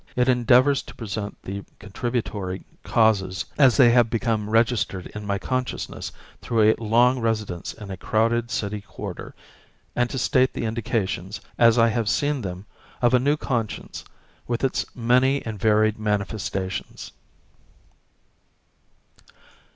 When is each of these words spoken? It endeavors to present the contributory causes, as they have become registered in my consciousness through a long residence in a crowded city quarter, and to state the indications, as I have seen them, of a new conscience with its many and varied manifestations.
It 0.15 0.27
endeavors 0.27 0.81
to 0.81 0.95
present 0.95 1.37
the 1.43 1.63
contributory 1.77 2.63
causes, 2.81 3.45
as 3.59 3.77
they 3.77 3.91
have 3.91 4.09
become 4.09 4.49
registered 4.49 5.05
in 5.13 5.27
my 5.27 5.37
consciousness 5.37 6.11
through 6.41 6.73
a 6.73 6.75
long 6.83 7.19
residence 7.19 7.73
in 7.73 7.91
a 7.91 7.97
crowded 7.97 8.49
city 8.49 8.81
quarter, 8.81 9.35
and 9.95 10.09
to 10.09 10.17
state 10.17 10.53
the 10.53 10.65
indications, 10.65 11.39
as 11.59 11.77
I 11.77 11.89
have 11.89 12.09
seen 12.09 12.41
them, 12.41 12.65
of 12.99 13.13
a 13.13 13.19
new 13.19 13.37
conscience 13.37 14.03
with 14.47 14.63
its 14.63 14.87
many 14.95 15.45
and 15.45 15.59
varied 15.59 15.99
manifestations. 15.99 17.11